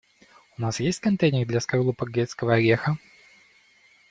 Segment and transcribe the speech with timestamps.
[0.57, 2.97] У нас есть контейнер для скорлупок грецкого ореха?